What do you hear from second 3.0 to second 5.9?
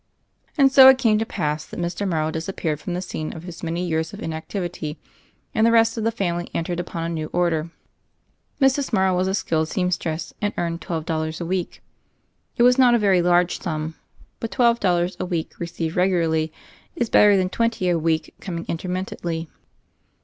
scene of his many years of inactivity, and the